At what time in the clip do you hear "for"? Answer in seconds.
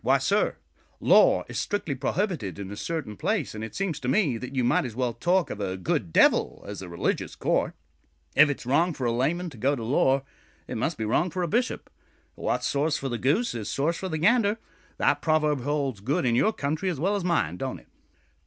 8.95-9.05, 11.29-11.43, 12.97-13.09, 13.97-14.09